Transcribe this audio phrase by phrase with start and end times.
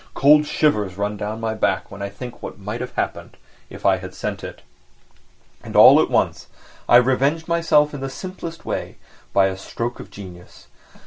[0.15, 3.37] Cold shivers run down my back when I think of what might have happened
[3.69, 4.63] if I had sent it.
[5.61, 6.47] And all at once
[6.89, 8.95] I revenged myself in the simplest way,
[9.31, 10.65] by a stroke of genius!